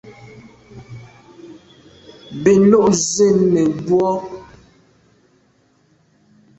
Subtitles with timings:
[2.43, 4.09] Bin lo zin mebwô.